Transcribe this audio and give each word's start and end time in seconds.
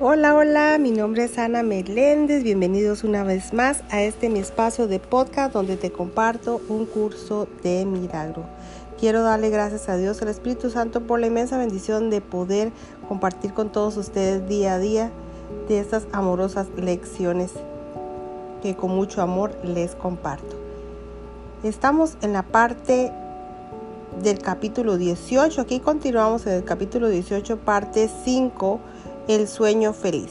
Hola, 0.00 0.36
hola, 0.36 0.78
mi 0.78 0.92
nombre 0.92 1.24
es 1.24 1.38
Ana 1.38 1.64
Meléndez, 1.64 2.44
bienvenidos 2.44 3.02
una 3.02 3.24
vez 3.24 3.52
más 3.52 3.82
a 3.90 4.00
este 4.00 4.28
mi 4.28 4.38
espacio 4.38 4.86
de 4.86 5.00
podcast 5.00 5.52
donde 5.52 5.76
te 5.76 5.90
comparto 5.90 6.60
un 6.68 6.86
curso 6.86 7.48
de 7.64 7.84
milagro. 7.84 8.44
Quiero 9.00 9.24
darle 9.24 9.50
gracias 9.50 9.88
a 9.88 9.96
Dios, 9.96 10.22
al 10.22 10.28
Espíritu 10.28 10.70
Santo, 10.70 11.00
por 11.00 11.18
la 11.18 11.26
inmensa 11.26 11.58
bendición 11.58 12.10
de 12.10 12.20
poder 12.20 12.70
compartir 13.08 13.54
con 13.54 13.72
todos 13.72 13.96
ustedes 13.96 14.48
día 14.48 14.74
a 14.74 14.78
día 14.78 15.10
de 15.66 15.80
estas 15.80 16.06
amorosas 16.12 16.68
lecciones 16.76 17.50
que 18.62 18.76
con 18.76 18.92
mucho 18.92 19.20
amor 19.20 19.56
les 19.64 19.96
comparto. 19.96 20.54
Estamos 21.64 22.18
en 22.22 22.34
la 22.34 22.44
parte 22.44 23.12
del 24.22 24.38
capítulo 24.38 24.96
18, 24.96 25.60
aquí 25.60 25.80
continuamos 25.80 26.46
en 26.46 26.52
el 26.52 26.64
capítulo 26.64 27.08
18, 27.08 27.56
parte 27.58 28.08
5 28.24 28.78
el 29.28 29.46
sueño 29.46 29.92
feliz. 29.92 30.30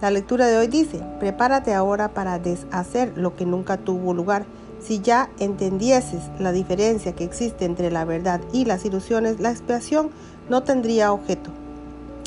La 0.00 0.10
lectura 0.10 0.46
de 0.46 0.56
hoy 0.56 0.68
dice, 0.68 1.02
prepárate 1.20 1.74
ahora 1.74 2.08
para 2.08 2.38
deshacer 2.38 3.12
lo 3.16 3.36
que 3.36 3.44
nunca 3.44 3.76
tuvo 3.76 4.14
lugar. 4.14 4.46
Si 4.80 5.00
ya 5.00 5.28
entendieses 5.38 6.22
la 6.40 6.50
diferencia 6.50 7.12
que 7.12 7.24
existe 7.24 7.66
entre 7.66 7.90
la 7.90 8.06
verdad 8.06 8.40
y 8.52 8.64
las 8.64 8.86
ilusiones, 8.86 9.38
la 9.38 9.50
expiación 9.50 10.10
no 10.48 10.62
tendría 10.62 11.12
objeto. 11.12 11.50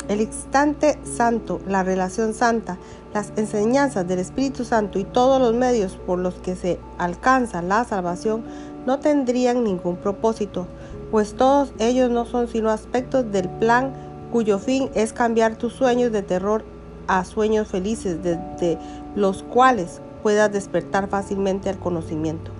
El 0.08 0.20
instante 0.20 0.96
santo, 1.02 1.60
la 1.66 1.82
relación 1.82 2.32
santa, 2.32 2.78
las 3.12 3.32
enseñanzas 3.36 4.06
del 4.06 4.20
Espíritu 4.20 4.64
Santo 4.64 5.00
y 5.00 5.04
todos 5.04 5.40
los 5.40 5.54
medios 5.54 5.96
por 6.06 6.20
los 6.20 6.34
que 6.34 6.54
se 6.54 6.78
alcanza 6.98 7.62
la 7.62 7.84
salvación 7.84 8.44
no 8.86 9.00
tendrían 9.00 9.64
ningún 9.64 9.96
propósito, 9.96 10.68
pues 11.10 11.34
todos 11.34 11.72
ellos 11.80 12.10
no 12.10 12.24
son 12.24 12.46
sino 12.46 12.70
aspectos 12.70 13.30
del 13.32 13.48
plan 13.48 13.92
cuyo 14.32 14.58
fin 14.58 14.90
es 14.94 15.12
cambiar 15.12 15.56
tus 15.56 15.72
sueños 15.72 16.12
de 16.12 16.22
terror 16.22 16.64
a 17.06 17.24
sueños 17.24 17.68
felices, 17.68 18.22
desde 18.22 18.78
los 19.14 19.42
cuales 19.42 20.00
puedas 20.22 20.52
despertar 20.52 21.08
fácilmente 21.08 21.68
al 21.68 21.78
conocimiento. 21.78 22.50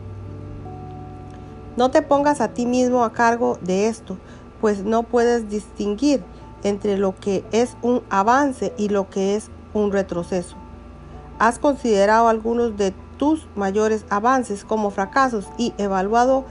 No 1.76 1.90
te 1.90 2.02
pongas 2.02 2.40
a 2.40 2.48
ti 2.48 2.64
mismo 2.64 3.04
a 3.04 3.12
cargo 3.12 3.58
de 3.60 3.88
esto, 3.88 4.16
pues 4.60 4.84
no 4.84 5.02
puedes 5.02 5.48
distinguir 5.48 6.22
entre 6.62 6.96
lo 6.96 7.14
que 7.14 7.44
es 7.52 7.76
un 7.82 8.02
avance 8.08 8.72
y 8.78 8.88
lo 8.88 9.10
que 9.10 9.36
es 9.36 9.50
un 9.74 9.92
retroceso. 9.92 10.56
Has 11.38 11.58
considerado 11.58 12.28
algunos 12.28 12.76
de 12.76 12.94
tus 13.18 13.46
mayores 13.56 14.06
avances 14.08 14.64
como 14.64 14.90
fracasos 14.90 15.46
y 15.58 15.74
evaluado 15.76 16.44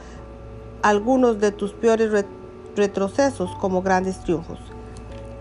algunos 0.83 1.39
de 1.39 1.51
tus 1.51 1.73
peores 1.73 2.25
retrocesos 2.75 3.49
como 3.59 3.81
grandes 3.81 4.19
triunfos. 4.19 4.59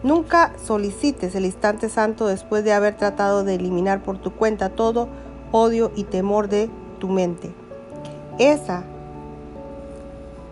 Nunca 0.05 0.52
solicites 0.62 1.34
el 1.34 1.47
instante 1.47 1.88
santo 1.88 2.27
después 2.27 2.62
de 2.62 2.74
haber 2.74 2.94
tratado 2.94 3.42
de 3.42 3.55
eliminar 3.55 4.02
por 4.02 4.19
tu 4.19 4.33
cuenta 4.33 4.69
todo 4.69 5.08
odio 5.50 5.92
y 5.96 6.05
temor 6.05 6.48
de 6.50 6.69
tu 6.98 7.08
mente. 7.08 7.55
Esa 8.38 8.84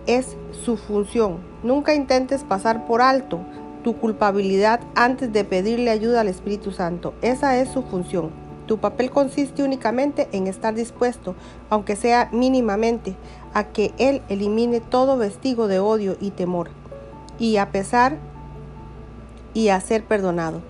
es 0.07 0.39
su 0.65 0.79
función. 0.79 1.37
Nunca 1.63 1.95
intentes 1.95 2.45
pasar 2.45 2.87
por 2.87 3.03
alto 3.03 3.41
tu 3.85 3.95
culpabilidad 3.99 4.81
antes 4.95 5.31
de 5.35 5.45
pedirle 5.45 5.91
ayuda 5.91 6.23
al 6.23 6.29
Espíritu 6.29 6.73
Santo. 6.73 7.13
Esa 7.21 7.59
es 7.59 7.69
su 7.69 7.83
función. 7.83 8.31
Tu 8.67 8.79
papel 8.79 9.11
consiste 9.11 9.63
únicamente 9.63 10.29
en 10.33 10.47
estar 10.47 10.73
dispuesto, 10.73 11.35
aunque 11.69 11.95
sea 11.95 12.31
mínimamente, 12.33 13.17
a 13.53 13.65
que 13.65 13.93
Él 13.99 14.23
elimine 14.31 14.81
todo 14.81 15.19
vestigo 15.19 15.69
de 15.69 15.79
odio 15.79 16.17
y 16.21 16.31
temor. 16.31 16.71
Y 17.39 17.59
a 17.59 17.71
pesar 17.71 18.17
y 19.55 19.69
a 19.69 19.81
ser 19.81 20.05
perdonado. 20.05 20.61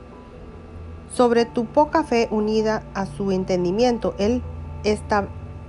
Sobre 1.12 1.44
tu 1.44 1.66
poca 1.66 2.04
fe 2.04 2.28
unida 2.30 2.84
a 2.94 3.04
su 3.06 3.32
entendimiento, 3.32 4.14
Él 4.18 4.42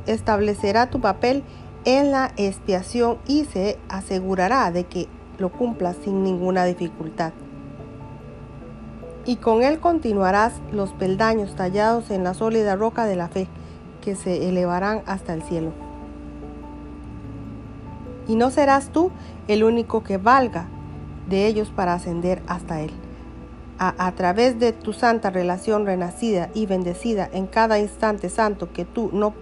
establecerá 0.06 0.90
tu 0.90 1.02
papel 1.02 1.44
en 1.84 2.12
la 2.12 2.32
expiación 2.38 3.18
y 3.28 3.44
se 3.46 3.78
asegurará 3.90 4.72
de 4.72 4.86
que 4.86 5.08
lo 5.38 5.52
cumplas 5.52 5.98
sin 6.04 6.24
ninguna 6.24 6.64
dificultad. 6.64 7.34
Y 9.26 9.36
con 9.38 9.64
Él 9.64 9.80
continuarás 9.80 10.62
los 10.72 10.94
peldaños 10.94 11.56
tallados 11.56 12.10
en 12.10 12.24
la 12.24 12.34
sólida 12.34 12.78
roca 12.78 13.06
de 13.06 13.18
la 13.18 13.28
fe, 13.28 13.48
que 14.02 14.16
se 14.16 14.48
elevarán 14.50 15.02
hasta 15.06 15.34
el 15.34 15.44
cielo. 15.44 15.72
Y 18.28 18.36
no 18.36 18.50
serás 18.50 18.90
tú 18.90 19.12
el 19.50 19.66
único 19.66 20.04
que 20.04 20.18
valga 20.18 20.68
de 21.30 21.48
ellos 21.48 21.70
para 21.74 21.94
ascender 21.94 22.42
hasta 22.48 22.82
Él 22.82 22.92
a, 23.80 24.12
través 24.14 24.60
de 24.60 24.72
tu 24.72 24.94
santa 24.94 25.30
relación 25.30 25.86
renacida 25.86 26.50
y 26.54 26.66
bendecida 26.66 27.30
en 27.34 27.48
cada 27.48 27.80
instante 27.80 28.30
santo 28.30 28.72
que 28.72 28.86
tú 28.86 29.10
no, 29.12 29.34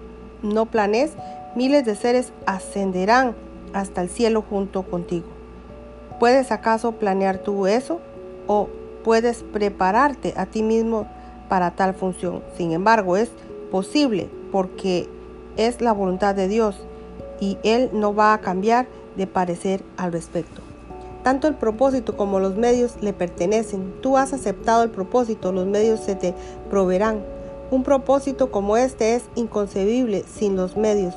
no 0.41 0.65
planees, 0.65 1.13
miles 1.55 1.85
de 1.85 1.95
seres 1.95 2.33
ascenderán 2.45 3.35
hasta 3.73 4.01
el 4.01 4.09
cielo 4.09 4.41
junto 4.41 4.83
contigo. 4.83 5.27
¿Puedes 6.19 6.51
acaso 6.51 6.93
planear 6.93 7.39
tú 7.39 7.67
eso? 7.67 7.99
¿O 8.47 8.69
puedes 9.03 9.43
prepararte 9.43 10.33
a 10.37 10.45
ti 10.45 10.63
mismo 10.63 11.07
para 11.49 11.71
tal 11.71 11.93
función? 11.93 12.41
Sin 12.57 12.71
embargo, 12.71 13.17
es 13.17 13.31
posible 13.71 14.29
porque 14.51 15.09
es 15.57 15.81
la 15.81 15.91
voluntad 15.91 16.35
de 16.35 16.47
Dios 16.47 16.79
y 17.39 17.57
Él 17.63 17.89
no 17.93 18.13
va 18.13 18.33
a 18.33 18.39
cambiar 18.39 18.87
de 19.15 19.27
parecer 19.27 19.83
al 19.97 20.11
respecto. 20.11 20.61
Tanto 21.23 21.47
el 21.47 21.55
propósito 21.55 22.17
como 22.17 22.39
los 22.39 22.55
medios 22.55 22.93
le 23.01 23.13
pertenecen. 23.13 23.93
Tú 24.01 24.17
has 24.17 24.33
aceptado 24.33 24.83
el 24.83 24.89
propósito, 24.89 25.51
los 25.51 25.67
medios 25.67 25.99
se 25.99 26.15
te 26.15 26.33
proveerán. 26.69 27.23
Un 27.69 27.83
propósito 27.83 28.51
como 28.51 28.75
este 28.75 29.15
es 29.15 29.23
inconcebible 29.35 30.25
sin 30.27 30.55
los 30.55 30.75
medios. 30.77 31.13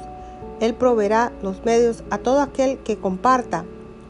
Él 0.61 0.75
proveerá 0.75 1.33
los 1.43 1.65
medios 1.65 2.05
a 2.11 2.19
todo 2.19 2.41
aquel 2.41 2.79
que 2.79 2.97
comparta 2.97 3.65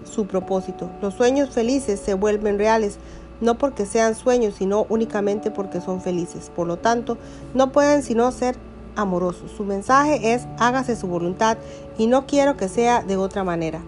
su 0.05 0.27
propósito. 0.27 0.91
Los 1.01 1.15
sueños 1.15 1.51
felices 1.51 2.01
se 2.01 2.15
vuelven 2.15 2.59
reales 2.59 2.99
no 3.41 3.59
porque 3.59 3.87
sean 3.87 4.15
sueños, 4.15 4.55
sino 4.59 4.87
únicamente 4.89 5.51
porque 5.51 5.81
son 5.81 6.01
felices. 6.01 6.51
Por 6.55 6.67
lo 6.67 6.79
tanto, 6.79 7.19
no 7.55 7.73
pueden 7.73 8.03
sino 8.03 8.31
ser 8.33 8.57
amorosos. 8.97 9.51
Su 9.51 9.65
mensaje 9.65 10.35
es 10.35 10.47
hágase 10.59 10.97
su 10.97 11.07
voluntad 11.07 11.59
y 11.99 12.07
no 12.07 12.27
quiero 12.27 12.57
que 12.57 12.69
sea 12.69 13.03
de 13.03 13.17
otra 13.17 13.45
manera. 13.45 13.81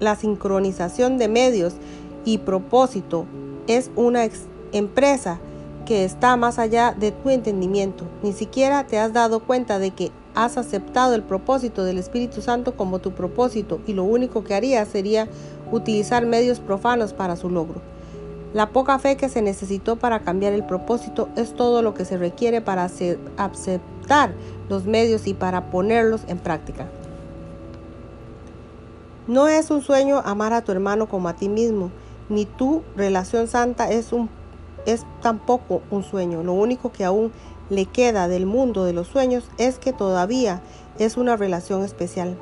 La 0.00 0.16
sincronización 0.16 1.18
de 1.18 1.28
medios 1.28 1.74
y 2.24 2.38
propósito 2.38 3.26
es 3.66 3.90
una 3.96 4.26
empresa 4.72 5.38
que 5.84 6.04
está 6.04 6.36
más 6.36 6.58
allá 6.58 6.94
de 6.98 7.12
tu 7.12 7.28
entendimiento. 7.28 8.06
Ni 8.22 8.32
siquiera 8.32 8.86
te 8.86 8.98
has 8.98 9.12
dado 9.12 9.40
cuenta 9.40 9.78
de 9.78 9.90
que 9.90 10.10
has 10.34 10.56
aceptado 10.56 11.14
el 11.14 11.22
propósito 11.22 11.84
del 11.84 11.98
Espíritu 11.98 12.40
Santo 12.40 12.76
como 12.76 13.00
tu 13.00 13.12
propósito 13.12 13.80
y 13.86 13.92
lo 13.92 14.04
único 14.04 14.42
que 14.42 14.54
harías 14.54 14.88
sería 14.88 15.28
utilizar 15.70 16.24
medios 16.24 16.60
profanos 16.60 17.12
para 17.12 17.36
su 17.36 17.50
logro. 17.50 17.82
La 18.54 18.70
poca 18.70 18.98
fe 18.98 19.16
que 19.16 19.28
se 19.28 19.42
necesitó 19.42 19.96
para 19.96 20.20
cambiar 20.20 20.54
el 20.54 20.64
propósito 20.64 21.28
es 21.36 21.54
todo 21.54 21.82
lo 21.82 21.92
que 21.94 22.04
se 22.04 22.16
requiere 22.16 22.60
para 22.60 22.84
aceptar 23.36 24.32
los 24.68 24.86
medios 24.86 25.26
y 25.26 25.34
para 25.34 25.70
ponerlos 25.70 26.22
en 26.26 26.38
práctica. 26.38 26.88
No 29.30 29.46
es 29.46 29.70
un 29.70 29.80
sueño 29.80 30.20
amar 30.24 30.52
a 30.52 30.62
tu 30.62 30.72
hermano 30.72 31.08
como 31.08 31.28
a 31.28 31.36
ti 31.36 31.48
mismo, 31.48 31.92
ni 32.28 32.46
tu 32.46 32.82
relación 32.96 33.46
santa 33.46 33.88
es, 33.88 34.12
un, 34.12 34.28
es 34.86 35.06
tampoco 35.22 35.82
un 35.92 36.02
sueño. 36.02 36.42
Lo 36.42 36.52
único 36.52 36.90
que 36.90 37.04
aún 37.04 37.30
le 37.68 37.86
queda 37.86 38.26
del 38.26 38.44
mundo 38.44 38.82
de 38.82 38.92
los 38.92 39.06
sueños 39.06 39.44
es 39.56 39.78
que 39.78 39.92
todavía 39.92 40.62
es 40.98 41.16
una 41.16 41.36
relación 41.36 41.84
especial. 41.84 42.36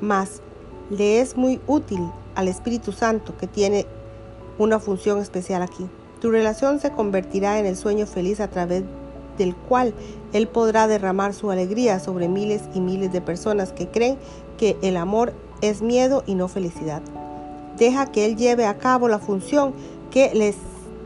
Mas 0.00 0.40
le 0.88 1.20
es 1.20 1.36
muy 1.36 1.60
útil 1.66 2.10
al 2.34 2.48
Espíritu 2.48 2.92
Santo 2.92 3.36
que 3.36 3.46
tiene 3.46 3.84
una 4.58 4.80
función 4.80 5.18
especial 5.18 5.60
aquí. 5.60 5.90
Tu 6.22 6.30
relación 6.30 6.80
se 6.80 6.90
convertirá 6.90 7.58
en 7.58 7.66
el 7.66 7.76
sueño 7.76 8.06
feliz 8.06 8.40
a 8.40 8.48
través 8.48 8.82
del 9.36 9.54
cual 9.54 9.92
Él 10.32 10.48
podrá 10.48 10.86
derramar 10.86 11.34
su 11.34 11.50
alegría 11.50 12.00
sobre 12.00 12.28
miles 12.28 12.62
y 12.72 12.80
miles 12.80 13.12
de 13.12 13.20
personas 13.20 13.74
que 13.74 13.88
creen 13.88 14.16
que 14.56 14.78
el 14.80 14.96
amor 14.96 15.34
es 15.60 15.82
miedo 15.82 16.22
y 16.26 16.34
no 16.34 16.48
felicidad. 16.48 17.02
Deja 17.78 18.06
que 18.06 18.26
Él 18.26 18.36
lleve 18.36 18.66
a 18.66 18.78
cabo 18.78 19.08
la 19.08 19.18
función 19.18 19.72
que 20.10 20.32
les, 20.34 20.56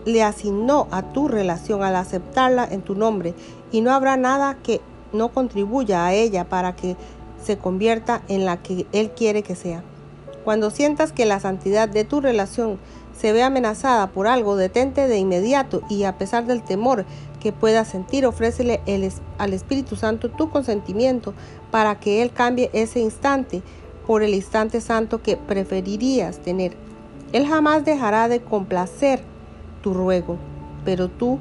le 0.04 0.22
asignó 0.22 0.88
a 0.90 1.02
tu 1.12 1.28
relación 1.28 1.82
al 1.82 1.96
aceptarla 1.96 2.66
en 2.70 2.82
tu 2.82 2.94
nombre 2.94 3.34
y 3.70 3.80
no 3.80 3.92
habrá 3.92 4.16
nada 4.16 4.56
que 4.62 4.80
no 5.12 5.28
contribuya 5.28 6.06
a 6.06 6.12
ella 6.12 6.44
para 6.48 6.74
que 6.74 6.96
se 7.42 7.58
convierta 7.58 8.22
en 8.28 8.44
la 8.44 8.56
que 8.58 8.86
Él 8.92 9.10
quiere 9.10 9.42
que 9.42 9.54
sea. 9.54 9.82
Cuando 10.44 10.70
sientas 10.70 11.12
que 11.12 11.24
la 11.24 11.40
santidad 11.40 11.88
de 11.88 12.04
tu 12.04 12.20
relación 12.20 12.78
se 13.18 13.32
ve 13.32 13.42
amenazada 13.42 14.08
por 14.08 14.26
algo, 14.26 14.56
detente 14.56 15.06
de 15.06 15.18
inmediato 15.18 15.82
y 15.88 16.04
a 16.04 16.18
pesar 16.18 16.46
del 16.46 16.62
temor 16.62 17.04
que 17.40 17.52
puedas 17.52 17.88
sentir, 17.88 18.26
ofrécele 18.26 18.80
al 19.38 19.52
Espíritu 19.52 19.96
Santo 19.96 20.30
tu 20.30 20.50
consentimiento 20.50 21.34
para 21.70 22.00
que 22.00 22.22
Él 22.22 22.32
cambie 22.32 22.70
ese 22.72 23.00
instante 23.00 23.62
por 24.06 24.22
el 24.22 24.34
instante 24.34 24.80
santo 24.80 25.22
que 25.22 25.36
preferirías 25.36 26.38
tener. 26.38 26.76
Él 27.32 27.46
jamás 27.46 27.84
dejará 27.84 28.28
de 28.28 28.40
complacer 28.40 29.22
tu 29.82 29.94
ruego. 29.94 30.38
pero 30.84 31.08
tú 31.08 31.38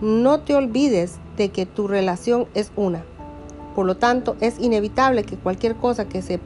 no 0.00 0.40
te 0.40 0.54
olvides 0.54 1.18
de 1.36 1.50
que 1.50 1.66
tu 1.66 1.88
relación 1.88 2.46
es 2.54 2.72
una. 2.74 3.04
Por 3.74 3.84
lo 3.84 3.98
tanto, 3.98 4.36
es 4.40 4.58
inevitable 4.58 5.24
que 5.24 5.36
cualquier 5.36 5.76
cosa 5.76 6.08
que 6.08 6.22
se 6.22 6.40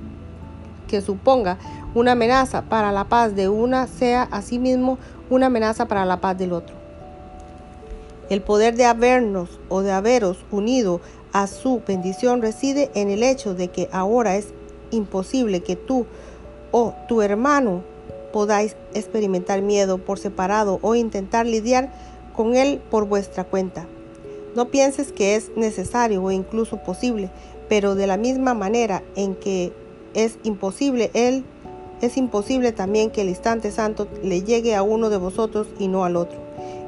que 0.88 1.00
suponga 1.00 1.58
una 1.94 2.12
amenaza 2.12 2.62
para 2.62 2.92
la 2.92 3.04
paz 3.04 3.34
de 3.34 3.48
una 3.48 3.86
sea 3.86 4.24
asimismo 4.30 4.98
una 5.30 5.46
amenaza 5.46 5.88
para 5.88 6.04
la 6.04 6.20
paz 6.20 6.36
del 6.36 6.52
otro. 6.52 6.76
El 8.28 8.42
poder 8.42 8.76
de 8.76 8.84
habernos 8.84 9.60
o 9.70 9.80
de 9.80 9.92
haberos 9.92 10.44
unido 10.50 11.00
a 11.32 11.46
su 11.46 11.80
bendición 11.86 12.42
reside 12.42 12.90
en 12.94 13.08
el 13.08 13.22
hecho 13.22 13.54
de 13.54 13.68
que 13.68 13.88
ahora 13.92 14.36
es 14.36 14.52
imposible 14.92 15.62
que 15.62 15.76
tú 15.76 16.06
o 16.70 16.94
tu 17.08 17.22
hermano 17.22 17.82
podáis 18.32 18.76
experimentar 18.94 19.62
miedo 19.62 19.98
por 19.98 20.18
separado 20.18 20.78
o 20.82 20.94
intentar 20.94 21.46
lidiar 21.46 21.92
con 22.34 22.56
él 22.56 22.80
por 22.90 23.06
vuestra 23.06 23.44
cuenta. 23.44 23.86
No 24.54 24.68
pienses 24.68 25.12
que 25.12 25.34
es 25.34 25.50
necesario 25.56 26.22
o 26.22 26.30
incluso 26.30 26.78
posible, 26.78 27.30
pero 27.68 27.94
de 27.94 28.06
la 28.06 28.16
misma 28.16 28.54
manera 28.54 29.02
en 29.16 29.34
que 29.34 29.72
es 30.14 30.38
imposible 30.42 31.10
él, 31.14 31.44
es 32.00 32.16
imposible 32.16 32.72
también 32.72 33.10
que 33.10 33.22
el 33.22 33.28
instante 33.28 33.70
santo 33.70 34.08
le 34.22 34.42
llegue 34.42 34.74
a 34.74 34.82
uno 34.82 35.08
de 35.08 35.16
vosotros 35.18 35.68
y 35.78 35.88
no 35.88 36.04
al 36.04 36.16
otro, 36.16 36.38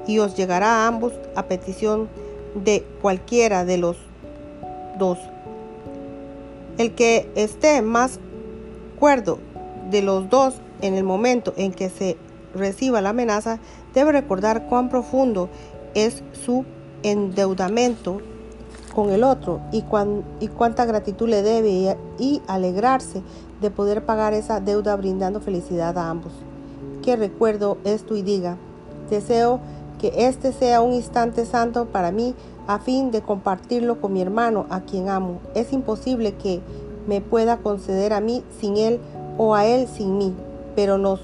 y 0.07 0.19
os 0.19 0.37
llegará 0.37 0.67
a 0.67 0.87
ambos 0.89 1.13
a 1.37 1.45
petición 1.45 2.09
de 2.55 2.85
cualquiera 3.01 3.65
de 3.65 3.79
los 3.79 3.97
dos. 4.99 5.19
El 6.79 6.95
que 6.95 7.31
esté 7.35 7.83
más 7.83 8.19
cuerdo 8.99 9.39
de 9.91 10.03
los 10.03 10.29
dos 10.29 10.55
en 10.81 10.95
el 10.95 11.05
momento 11.05 11.55
en 11.57 11.73
que 11.73 11.89
se 11.89 12.17
reciba 12.55 13.01
la 13.01 13.11
amenaza, 13.11 13.59
debe 13.95 14.13
recordar 14.13 14.67
cuán 14.69 14.89
profundo 14.89 15.49
es 15.95 16.23
su 16.45 16.65
endeudamiento 17.03 18.21
con 18.95 19.11
el 19.11 19.25
otro 19.25 19.61
y, 19.73 19.85
y 20.41 20.49
cuánta 20.49 20.85
gratitud 20.85 21.29
le 21.29 21.43
debe 21.43 21.97
y, 22.19 22.43
alegrarse 22.47 23.23
de 23.61 23.71
poder 23.71 24.05
pagar 24.05 24.35
esa 24.35 24.61
deuda 24.61 24.97
brindando 24.97 25.41
felicidad 25.41 25.99
a 25.99 26.11
ambos. 26.11 26.33
Que 27.03 27.17
recuerdo 27.17 27.79
esto 27.85 28.17
y 28.17 28.23
diga, 28.23 28.57
deseo 29.11 29.61
que 29.99 30.13
este 30.27 30.53
sea 30.53 30.81
un 30.81 30.93
instante 30.93 31.45
santo 31.45 31.87
para 31.87 32.13
mí 32.13 32.35
a 32.67 32.79
fin 32.79 33.11
de 33.11 33.23
compartirlo 33.23 34.01
con 34.01 34.13
mi 34.13 34.23
hermano 34.23 34.67
a 34.71 34.81
quien 34.81 35.09
amo. 35.09 35.41
Es 35.55 35.73
imposible 35.73 36.35
que 36.35 36.61
me 37.07 37.21
pueda 37.21 37.59
conceder 37.59 38.13
a 38.13 38.21
mí 38.21 38.43
sin 38.61 38.77
él 38.77 39.01
o 39.39 39.55
a 39.55 39.67
él 39.67 39.87
sin 39.87 40.19
mí, 40.19 40.35
pero 40.75 40.99
nos 40.99 41.21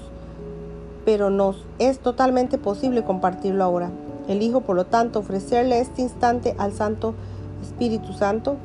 pero 1.03 1.31
nos 1.31 1.65
es 1.79 1.99
totalmente 1.99 2.59
posible 2.59 3.03
compartirlo 3.03 3.63
ahora. 3.63 3.89
Elijo, 4.27 4.61
por 4.61 4.75
lo 4.75 4.85
tanto, 4.85 5.19
ofrecerle 5.19 5.79
este 5.79 6.03
instante 6.03 6.55
al 6.59 6.73
Santo 6.73 7.15
Espíritu 7.63 8.13
Santo 8.13 8.57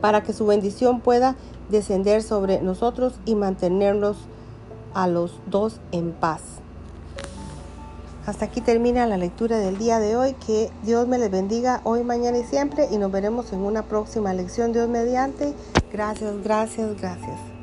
para 0.00 0.22
que 0.22 0.32
su 0.32 0.44
bendición 0.44 1.00
pueda 1.00 1.36
descender 1.70 2.22
sobre 2.22 2.60
nosotros 2.60 3.14
y 3.24 3.36
mantenernos 3.36 4.16
a 4.92 5.06
los 5.06 5.38
dos 5.46 5.80
en 5.92 6.12
paz. 6.12 6.53
Hasta 8.26 8.46
aquí 8.46 8.60
termina 8.60 9.06
la 9.06 9.18
lectura 9.18 9.58
del 9.58 9.78
día 9.78 9.98
de 9.98 10.16
hoy. 10.16 10.34
Que 10.46 10.70
Dios 10.82 11.06
me 11.06 11.18
les 11.18 11.30
bendiga 11.30 11.80
hoy, 11.84 12.04
mañana 12.04 12.38
y 12.38 12.44
siempre. 12.44 12.88
Y 12.90 12.96
nos 12.96 13.12
veremos 13.12 13.52
en 13.52 13.60
una 13.60 13.82
próxima 13.82 14.32
lección. 14.32 14.72
Dios 14.72 14.88
mediante. 14.88 15.52
Gracias, 15.92 16.42
gracias, 16.42 17.00
gracias. 17.00 17.53